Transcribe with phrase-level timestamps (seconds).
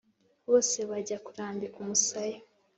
[0.47, 2.39] bose bajya kurambika umusaya.